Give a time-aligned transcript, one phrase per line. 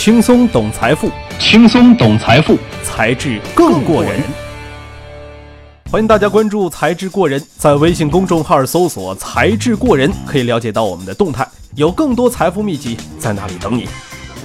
[0.00, 4.22] 轻松懂财富，轻松懂财富，才智更过人。
[5.90, 13.88] 欢迎大家关注“才智过人”，在微信公众号搜索“才智过人”，可以了解到我们的动态，有更多财富秘籍在那里等你。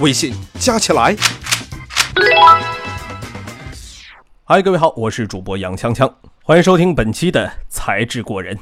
[0.00, 1.14] 微信加起来。
[4.42, 6.12] 嗨，各位好，我是主播杨锵锵，
[6.42, 8.58] 欢迎收听本期的“才智过人”。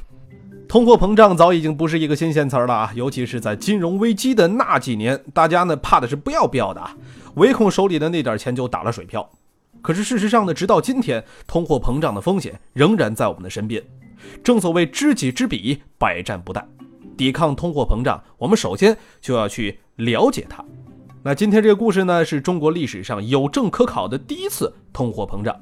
[0.73, 6.97] 通货膨胀早已经不是一个新鲜词儿了啊，尤其是在金融危机的那几年，大家呢怕的是不要不要的啊，
[7.35, 9.29] 唯恐手里的那点钱就打了水漂。
[9.83, 13.85] 可是事实上呢，直到今天，通货膨胀的风险仍然在我们的身边。
[14.43, 16.65] 正所谓知己知彼，百战不殆。
[17.19, 20.65] 抵抗通货膨胀，我们首先就要去了解它。
[21.23, 25.55] 那今天这个故事呢，是中国历史上有证可考的第一次通货膨胀。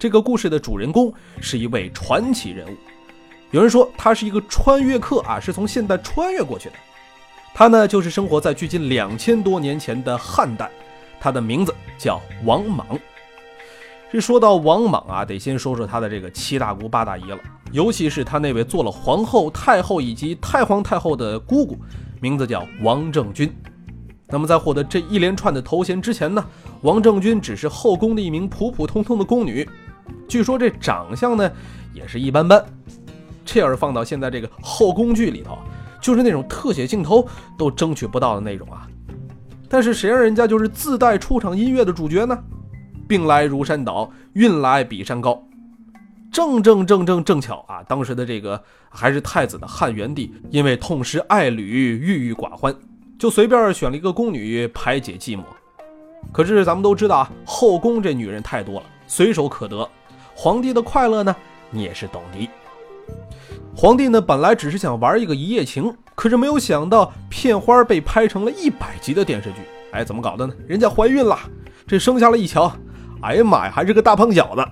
[0.00, 2.76] 这个故事的主人公是一位传奇人物。
[3.50, 6.74] 有人说他是一个穿越客啊，是从现代穿越过去的。
[7.54, 10.70] 他呢，就是生活在距今两千多年前的汉代，
[11.18, 12.86] 他的名字叫王莽。
[14.12, 17.38] 这说到王莽啊，得先说说他的这个七大姑八大姨了，
[17.72, 21.78] 尤其是他那位做了皇后、太后以及太皇太后的姑姑，
[22.20, 23.52] 名字叫王政君。
[24.28, 26.44] 那么在获得这一连串的头衔之前呢，
[26.82, 29.68] 王政君只是后宫的一名普普通通的宫女，
[30.28, 31.50] 据说这长相呢
[31.94, 32.64] 也是一般般。
[33.50, 35.56] 这要是放到现在这个后宫剧里头，
[36.02, 38.86] 就是那种特写镜头都争取不到的那种啊。
[39.70, 42.38] 但是谁让人家就是自带出场音乐的主角呢？
[43.08, 45.42] 病来如山倒，运来比山高。
[46.30, 52.74] 正正正正正巧啊，当时的这个还是太子的汉元帝，因为痛失爱侣，郁郁寡欢，
[53.18, 55.40] 就随便选了一个宫女排解寂寞。
[56.30, 59.88] 可是咱们都知道啊，后宫这女人太多了，随手可得。
[60.34, 61.34] 皇帝的快乐呢，
[61.70, 62.48] 你也是懂的。
[63.80, 69.58] 皇帝呢，本来只是想玩一个一夜情，可是没有想到片花被拍成了一百集的电视剧。
[69.92, 70.52] 哎，怎么搞的呢？
[70.66, 71.38] 人家怀孕了，
[71.86, 72.72] 这生下来一瞧，
[73.22, 74.66] 哎呀妈呀，还是个大胖小子。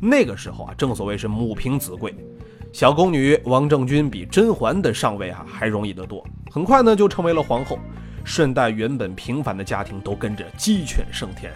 [0.00, 2.14] 那个时候啊，正所谓是母凭子贵，
[2.72, 6.24] 小宫女王政君比甄嬛的上位啊还容易得多。
[6.52, 7.80] 很快呢，就成为了皇后，
[8.22, 11.52] 顺带原本平凡的家庭都跟着鸡犬升天。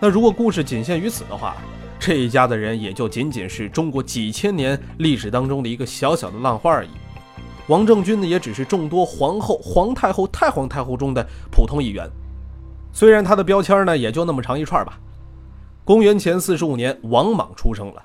[0.00, 1.54] 那如果故事仅限于此的话，
[1.98, 6.90] 这一家的人也就仅仅是中国几千年历史当中的一个小小的浪花而已。
[7.66, 12.08] 王政君呢，也只是众多皇后、皇太后、太皇太后中的普通一员。
[12.92, 14.98] 虽然他的标签呢也就那么长一串吧。
[15.84, 18.02] 公元前四十五年，王莽出生了。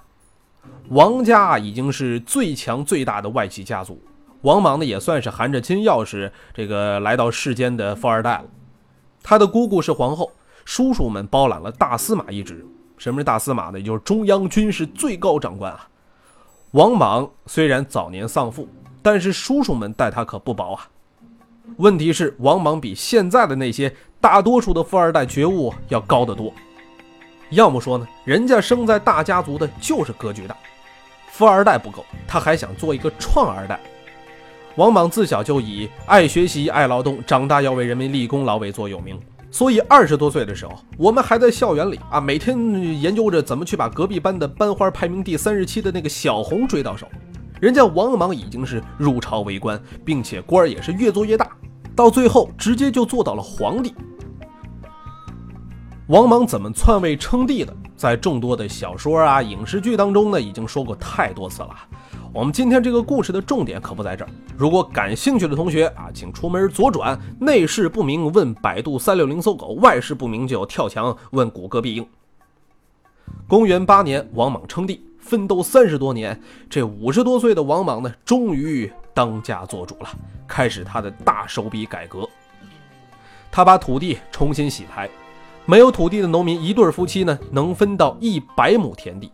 [0.90, 4.02] 王家已经是最强最大的外戚家族，
[4.42, 8.46] 王莽呢也算是含着金钥匙这个来到世间的富二代了。
[9.22, 10.32] 他的姑姑是皇后，
[10.66, 12.66] 叔叔们包揽了大司马一职。
[12.98, 13.80] 什么是大司马呢？
[13.80, 15.88] 也就是中央军事最高长官啊。
[16.72, 18.68] 王莽虽然早年丧父，
[19.02, 20.88] 但是叔叔们待他可不薄啊。
[21.78, 26.54] 问题是，王莽比现在的那些大多数的富二代觉悟要高得多。
[27.52, 30.56] 要么说呢，人家生在大家族的就是格局大，
[31.32, 33.80] 富二代不够，他还想做一个创二代。
[34.76, 39.20] 王莽自小就以爱学习、爱劳动，长大要为人民立功劳为座有名。
[39.54, 42.58] 所以二十多岁的时候，我们还在校园里啊，每天
[43.00, 47.08] 研究着怎么去把隔壁班的班花排名第三十七的那个小红追到手。
[47.62, 51.48] 人家王莽已经是入朝为官，并且官儿也是越做越大，
[51.96, 53.94] 到最后直接就做到了皇帝。
[56.08, 61.76] 王莽怎么篡位称帝的，在众多的小说啊、影视剧当中呢，已经说过太多次了。
[62.34, 64.32] 我们今天这个故事的重点可不在这儿。
[64.58, 72.04] 如果感兴趣的同学啊，请出门左转，内事不明问百度三六零搜狗，外事不明就跳墙问谷歌必应。
[73.48, 80.10] 公元八年，王莽称帝，奋斗三十多年，这五十多岁的王莽呢，终于当家做主了，
[80.48, 82.28] 开始他的大手笔改革。
[83.52, 85.08] 他把土地重新洗牌，
[85.68, 89.32] 没有土地的农民一对夫妻呢，能分到一百亩田地。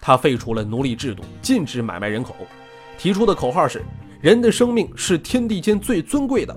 [0.00, 2.34] 他废除了奴隶制度，禁止买卖人口，
[2.96, 3.82] 提出的口号是
[4.22, 6.56] “人的生命是天地间最尊贵的”，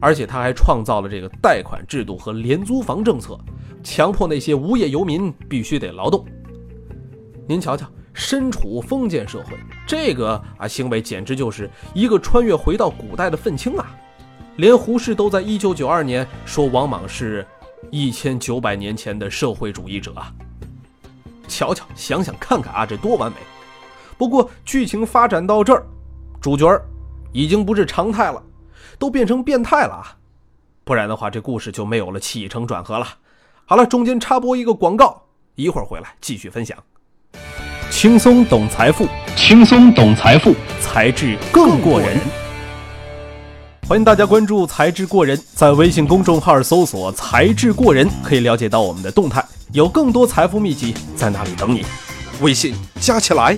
[0.00, 3.38] 而且他还创造了这个贷款制度和廉租房政策，
[3.82, 6.24] 强迫那些无业游民必须得劳动。
[7.46, 9.56] 您瞧瞧，身处封建社会，
[9.86, 13.96] 这个啊行为简直就是一个穿越回到古代的愤青啊！
[14.56, 17.46] 连胡适都在一九九二年说王莽是
[17.90, 20.32] 一千九百年前的社会主义者啊！
[21.50, 23.36] 瞧瞧，想想看看啊，这多完美！
[24.16, 25.84] 不过剧情发展到这儿，
[26.40, 26.66] 主角
[27.32, 28.40] 已经不是常态了，
[28.98, 30.16] 都变成变态了啊！
[30.84, 33.06] 不然的话，这故事就没有了起承转合了。
[33.66, 35.22] 好了，中间插播一个广告，
[35.56, 36.78] 一会儿回来继续分享。
[37.90, 39.06] 轻松懂财富，
[39.36, 42.18] 轻松懂财富，才智更过人。
[43.88, 51.84] 欢迎大家关注“才智过人”，在微信公众号搜索“才智过人”，可以了解到我们的动态，有更多财富秘籍在那里等你。
[52.42, 53.56] 微信加起来。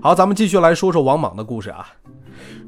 [0.00, 1.88] 好，咱们继续来说说王莽的故事啊。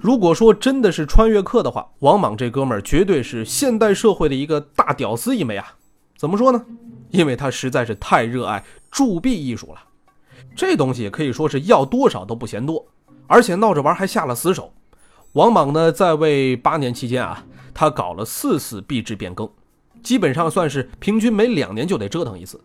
[0.01, 5.75] 如果说真的是穿越客的话，王莽这哥们儿绝对是现代社会的一个大屌丝一枚啊。
[6.17, 6.61] 怎么说呢？
[7.11, 9.81] 因为他实在是太热爱铸币艺术了，
[10.57, 12.85] 这东西可以说是要多少都不嫌多，
[13.29, 14.73] 而且闹着玩还下了死手。
[15.35, 19.49] 王莽呢，在位八年期间啊，他搞了四次币制变更。
[20.03, 22.61] 基本上算是平均每两年就得折腾一次。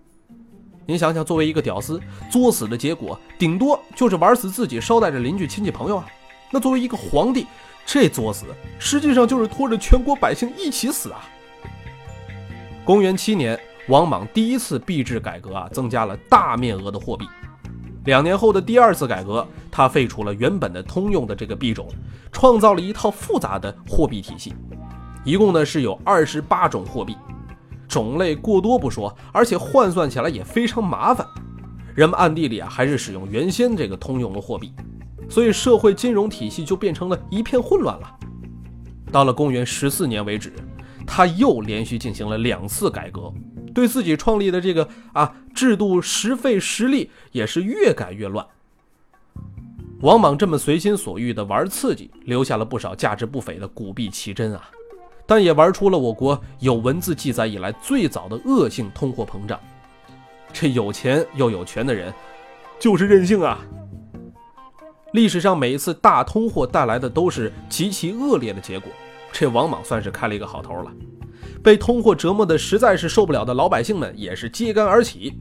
[0.86, 2.00] 您想想，作为一个屌丝，
[2.32, 6.08] 作死的结果顶多就是玩死自己，捎带着邻居亲戚朋友啊。
[6.50, 7.46] 那作为一个皇帝，
[7.86, 8.46] 这作死
[8.80, 11.28] 实际上就是拖着全国百姓一起死啊。
[12.86, 17.28] 公元七年，王莽第一次币制改革啊，增加了大面额的货币。
[18.06, 21.88] 两年后的第二次改革，他废除了原本的通用的这个币种，
[22.32, 24.56] 创造了一套复杂的货币体系。
[25.28, 27.14] 一共呢是有二十八种货币，
[27.86, 31.28] 种类过多不说，而且换算起来也非常麻烦。
[31.94, 34.72] 人们暗地里啊还是使用原先这个通用的货币，
[35.28, 38.10] 所以社会金融体系就变成了一片混乱了。
[39.12, 40.54] 到了公元十四年为止，
[41.06, 43.30] 他又连续进行了两次改革，
[43.76, 48.48] 对自己创立的这个啊制度时废时立，也是越改越乱。
[50.00, 54.70] 王莽这么随心所欲的玩刺激，留下了不少价值不菲的古币奇珍啊。
[55.28, 59.60] 但也玩出了我国有文字记载以来最早的恶性通货膨胀。
[60.54, 62.12] 这有钱又有权的人，
[62.80, 63.60] 就是任性啊！
[65.12, 68.90] 历史上每一次大通货带来的都是极其恶劣的结果。
[69.32, 70.92] 这王莽算是开了一个好头了。
[71.62, 75.38] 被通货折磨的实在是受不了的老百姓们也是揭竿而起。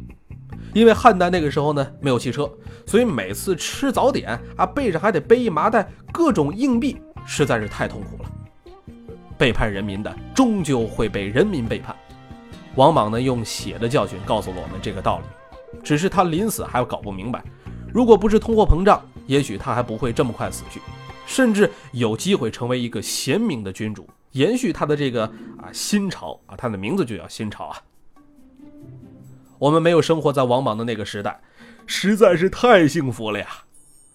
[0.74, 2.50] 因为汉代那个时候呢没有汽车，
[2.84, 8.30] 所以每次吃早点啊背上还得背一麻袋各种硬币，实在是太痛苦了。
[9.38, 11.94] 背叛人民的，终究会被人民背叛。
[12.74, 15.24] 王莽呢，用血的教训告诉了我们这个道理。
[15.82, 17.42] 只是他临死还搞不明白，
[17.92, 20.80] 如果不是通货膨胀，也许他还不会这么快死去，
[21.26, 25.24] 甚至有机会成为一个贤明的君主，延续他的这个
[25.58, 27.76] 啊新朝啊，他的名字就叫新朝啊。
[29.58, 31.40] 我们没有生活在王莽的那个时代，
[31.86, 33.46] 实在是太幸福了呀。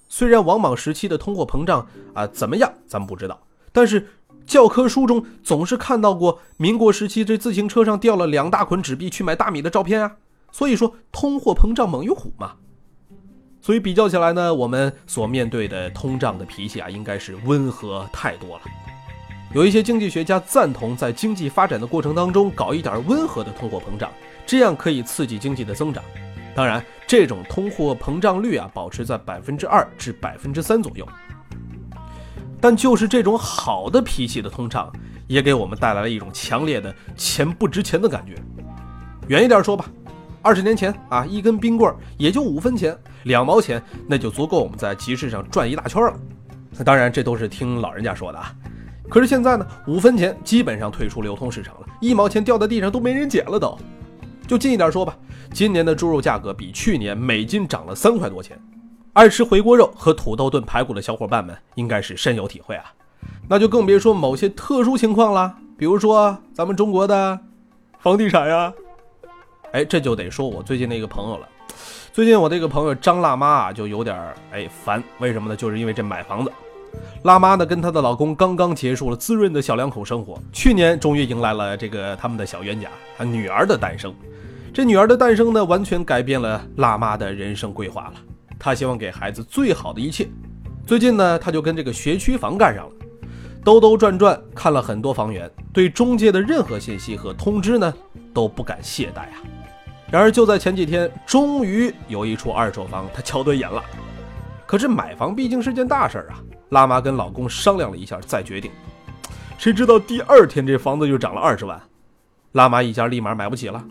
[0.07, 3.39] 虽然王莽时期的通货膨胀啊怎么样，咱们不知道，
[3.71, 4.07] 但是。
[4.45, 10.17] 教科书中总是看到过民国时期这自行车上掉了两大捆纸币去买大米的照片啊，
[10.51, 12.53] 所以说通货膨胀猛于虎嘛。
[13.61, 18.63] 所以比较起来呢，我们所面对的通胀的脾气啊，应该是温和太多了。
[19.53, 24.09] 有一些经济学家赞同在经济发展的过程当中搞一点温和的通货膨胀，
[24.45, 26.03] 这样可以刺激经济的增长。
[26.55, 31.07] 当然，这种通货膨胀率啊，保持在百分之二至百分之三左右。
[32.61, 34.91] 但就是这种好的脾气的通畅，
[35.27, 38.35] 也给我们带来了一种强烈的钱不值钱的感觉。
[39.27, 39.85] 远一点说吧，
[40.41, 46.13] 二十年前啊，一根冰棍也就五分钱，两毛钱那就足够我们在集市上转一大圈了。
[46.77, 48.53] 那当然，这都是听老人家说的啊。
[49.09, 53.77] 可是现在呢，五分钱基本上退出流通市场了，一毛钱掉在地上都没人捡了都。
[54.47, 55.17] 就近一点说吧，
[55.53, 58.57] 今年的猪肉价格比去年每斤涨了三块多钱。
[59.13, 62.85] 爱吃回锅肉和土豆炖排骨的小伙伴们应该是深有体会啊，
[63.49, 67.37] 那就更别说某些特殊情况了，比如说咱们中国的
[67.99, 68.73] 房地产呀。
[69.73, 71.47] 哎，这就得说我最近那个朋友了。
[72.13, 74.17] 最近我这个朋友张辣妈啊，就有点
[74.49, 75.57] 哎烦，为什么呢？
[75.57, 76.51] 就是因为这买房子。
[77.23, 84.13] 辣妈呢跟她的老公刚刚结束了滋润的小两口生活，去年终于迎来了这个他们的小冤家，她女儿的诞生。
[84.73, 88.13] 这女儿的诞生呢，完全改变了辣妈的人生规划了。
[88.63, 90.29] 他希望给孩子最好的一切。
[90.85, 92.91] 最近呢，他就跟这个学区房干上了，
[93.63, 97.91] 兜兜转转看了很多房源，对中介的任何信息和通知呢
[98.31, 99.41] 都不敢懈怠啊。
[100.11, 103.83] 然而就在前几天，终于有一处二手房他瞧对眼了。
[104.67, 106.37] 可是买房毕竟是件大事儿啊，
[106.69, 108.69] 辣妈跟老公商量了一下再决定。
[109.57, 111.81] 谁知道第二天这房子就涨了二十万，
[112.51, 113.83] 辣妈一家立马买不起了。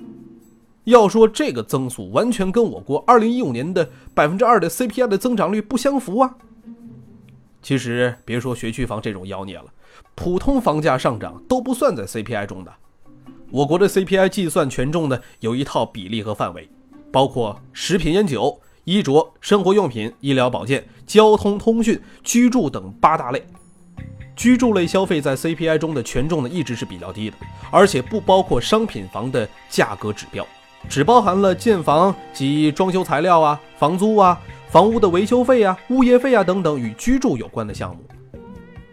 [0.85, 6.35] 要说这个增速完全跟我国二零一五年的百分之二的 CPI 的增长率不相符啊！
[7.63, 9.67] 其实别说学区房这种妖孽了，
[10.15, 12.73] 普通房价上涨都不算在 CPI 中的。
[13.51, 16.69] 我国的 CPI 计算权重呢有一套比例和范围，
[17.13, 23.45] 包括食品烟酒、衣着、生活用品、医疗保健、交通通讯、居住等八大类。
[24.35, 27.37] 居住类消费在 CPI 中的权重呢一直是比较低的，
[27.71, 30.47] 而且不包括商品房的价格指标。
[30.89, 38.03] 只包含了建房及装修材料啊、房租啊、房屋的维修费啊、物业费啊等等与居住有关的项目，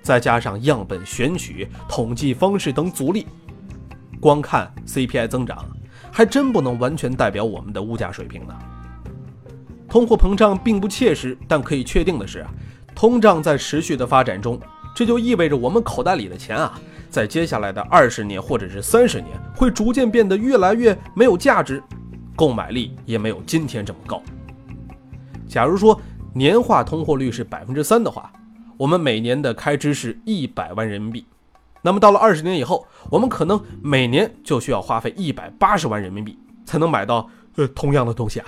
[0.02, 3.26] 再加上样本选取、统计方式等阻力，
[4.20, 5.66] 光看 CPI 增长，
[6.12, 8.54] 还真不能完全代表我们的物价水平呢。
[9.90, 12.46] 通货膨胀并不切实，但可以确定的是，
[12.94, 14.60] 通胀在持续的发展中，
[14.94, 16.80] 这就意味着我们口袋里的钱啊。
[17.10, 21.82] 在接下来的二十年或者是三十年，会逐渐变得越来越没有价值，
[22.36, 24.22] 购买力也没有今天这么高。
[25.48, 26.00] 假如说
[26.34, 28.32] 年化通货率是百分之三的话，
[28.78, 31.26] 我们每年的开支是一百万人民币，
[31.82, 38.46] 那么到了二十年以后，我们可能每年就需要花费一百八十万人民币才能买到呃同样的东西啊。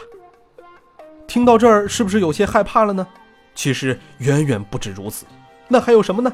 [1.25, 3.07] 听到这儿是不是有些害怕了呢？
[3.55, 5.25] 其实远远不止如此，
[5.67, 6.31] 那还有什么呢？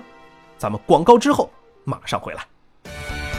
[0.57, 1.49] 咱们广告之后。
[1.87, 2.43] 马上回来，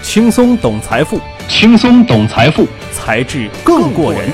[0.05, 4.31] 轻松懂财富，轻松懂财富，才智更过人。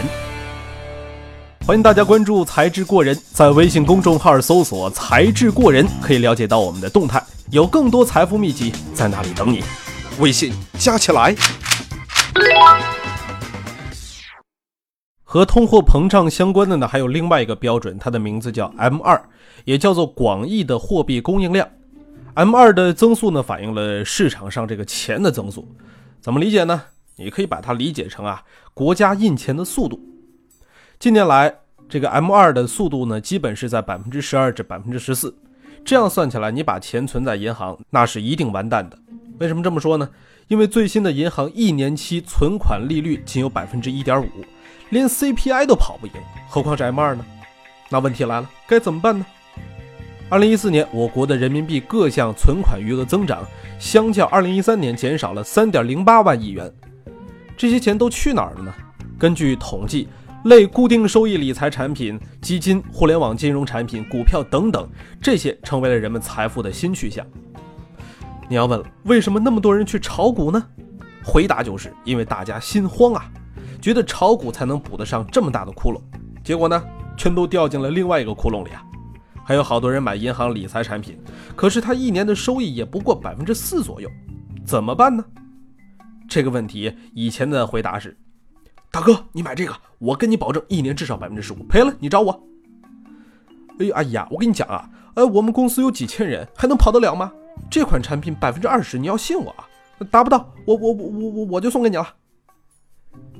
[1.66, 9.64] 欢迎大家关注“才智过人”，在微信公众号搜索“才智过人”，可以了解到我们的动态，有更多财富秘籍在那里等你。
[10.18, 11.34] 微信加起来。
[15.24, 19.18] 和通货膨胀相关的呢，还有另外一个标准，它的名字叫 M 二，
[19.64, 21.66] 也叫做广义的货币供应量。
[22.34, 25.68] M 二的增速呢，反映了市场上这个钱的增速，
[26.18, 26.82] 怎么理解呢？
[27.16, 30.00] 你可以把它理解成啊，国家印钱的速度。
[30.98, 31.54] 近年来，
[31.90, 35.36] 这个 M 二的速度呢，基本是在百分之十二至百分之十四。
[35.84, 38.98] 这样算起来，你把钱存在银行，那是一定完蛋的。
[39.38, 40.08] 为什么这么说呢？
[40.48, 44.28] 因为最新的银行一年期存款利率仅有百分之一点五，
[44.88, 46.12] 连 CPI 都跑不赢，
[46.48, 47.24] 何况是 M 二呢？
[47.90, 49.26] 那问题来了，该怎么办呢？
[50.32, 53.46] 二零一四年，我国的人民币各项存款余额增长，
[53.78, 56.72] 相较二零一三年减少了三点零八万亿元。
[57.54, 58.72] 这些钱都去哪儿了呢？
[59.18, 60.08] 根据统计，
[60.44, 64.88] 类固定收益理财产品、基金、互联网金融产品、股票等等，
[65.20, 67.22] 这些成为了人们财富的新去向。
[68.48, 70.64] 你要问了，为什么那么多人去炒股呢？
[71.22, 73.30] 回答就是因为大家心慌啊，
[73.82, 76.00] 觉得炒股才能补得上这么大的窟窿，
[76.42, 76.82] 结果呢，
[77.18, 78.82] 全都掉进了另外一个窟窿里啊。
[79.52, 81.18] 还有好多人买银行理财产品，
[81.54, 84.08] 可是他一年的收益也不过百分之四左右，
[84.64, 85.22] 怎么办呢？
[86.26, 88.16] 这个问题以前的回答是：
[88.90, 92.42] 大哥，你买这个，我跟你保证一年至少百分之十五，赔了你找我。
[93.78, 97.30] 哎呀，阿姨啊，我跟你讲啊，哎，我们公司有几千人，还能跑得了吗？
[97.70, 99.68] 这款产品百分之二十，你要信我啊，
[100.10, 102.08] 达不到，我我我我我就送给你了。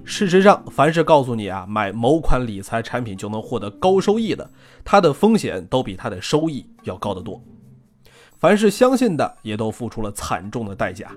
[0.04, 4.50] 事实上，凡是告诉你啊，买某款理财产品就能获得高收益的，
[4.85, 7.42] 它的风险都比它的收益要高得多。
[8.38, 11.11] 凡是相信的，也都付出了惨重的代价。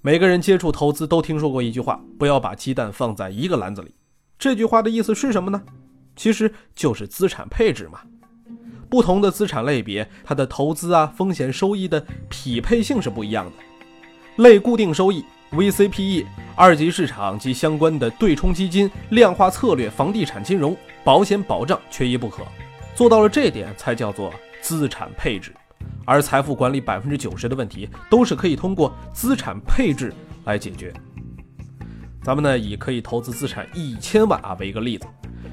[0.00, 3.92] 每个人接触投资都听说过一句话：不要把鸡蛋放在一个篮子里。
[4.38, 5.60] 这句话的意思是什么呢？
[6.14, 8.00] 其实就是资产配置嘛。
[8.88, 13.52] 不同的资产类别，它的投资啊，风险收益的匹配性是不一样的。
[14.42, 15.24] 类固定收益。
[15.54, 22.42] VCPE、二级市场及相关的对冲基金、量化策略、房地产金融、保险保障缺一不可，
[22.94, 25.54] 做到了这点才叫做资产配置。
[26.04, 30.12] 而财富管理百分之九十的问题都是可以通过资产配置
[30.44, 30.92] 来解决。
[32.22, 35.06] 咱们呢以可以投资资产一千万啊为一个例子，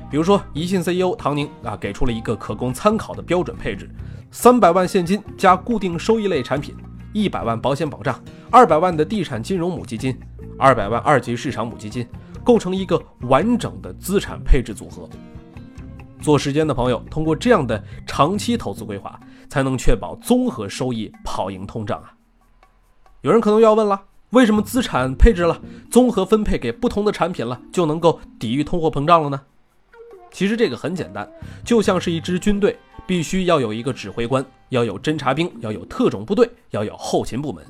[0.09, 3.89] 比如说宜信 CEO 唐宁啊给出了一个可供参考的标准配置：
[4.31, 6.75] 三百万现金加固定收益类产品。
[7.13, 10.17] 一百万保险保障，二百万的地产金融母基金，
[10.57, 12.07] 二百万二级市场母基金，
[12.43, 15.09] 构成一个完整的资产配置组合。
[16.21, 22.13] 做时间的朋友，通过这样的长期投资规划，才能确保综合收益跑赢通胀啊！
[23.21, 29.41] 有人可能要问了，为什么资产配置了，综合分配给不同的产品了，就能够抵御通货膨胀了呢？
[30.31, 31.27] 其实这个很简单，
[31.65, 32.77] 就像是一支军队，
[33.07, 37.63] 必须要有一个指挥官，要有侦察兵，要有特种部队，要有后勤部门，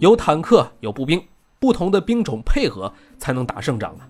[0.00, 1.22] 有坦克，有步兵，
[1.58, 4.06] 不同的兵种配合才能打胜仗啊！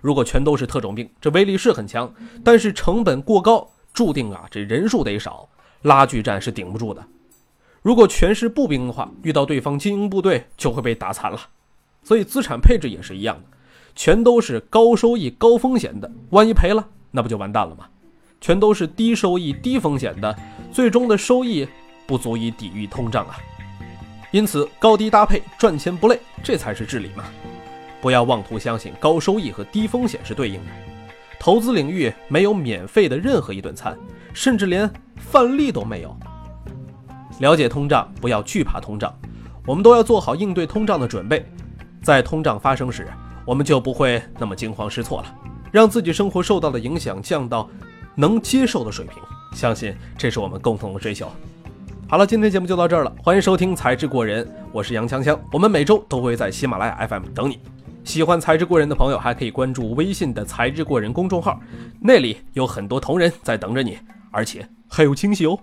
[0.00, 5.48] 如果全都是特种兵，这威力是很强，但是成本过高，注定啊这人数得少，
[5.82, 7.02] 拉锯战是顶不住的。
[7.80, 11.38] 如果全是步兵的话，遇到对方精英部队就会被打残了。
[12.02, 13.56] 所以资产配置也是一样的，
[13.94, 16.84] 全都是高收益高风险的，万一赔了。
[17.12, 17.86] 那不就完蛋了吗？
[18.40, 20.36] 全都是低收益、低风险的，
[20.70, 21.66] 最终的收益
[22.06, 23.36] 不足以抵御通胀啊！
[24.30, 27.24] 因此，高低搭配，赚钱不累，这才是至理嘛！
[28.00, 30.70] 不要妄图相信高收益和低风险是对应的。
[31.38, 33.96] 投资领域没有免费的任何一顿餐，
[34.32, 36.16] 甚至连饭粒都没有。
[37.40, 39.14] 了解通胀，不要惧怕通胀，
[39.66, 41.44] 我们都要做好应对通胀的准备。
[42.02, 43.06] 在通胀发生时，
[43.44, 45.34] 我们就不会那么惊慌失措了，
[45.72, 47.68] 让自己生活受到的影响降到
[48.14, 49.16] 能接受的水平。
[49.54, 51.30] 相信这是我们共同的追求。
[52.06, 57.58] 好了，今天节目就到这儿了，欢迎收听《才智过人》，我是杨锵锵，我们每周都会在喜马拉雅 FM 等你。
[58.04, 61.58] 喜欢《才智过人》的朋友，还可以关注微信的“才智过人”公众号，
[61.98, 63.98] 那里有很多同人在等着你，
[64.30, 65.58] 而且还有惊喜哦。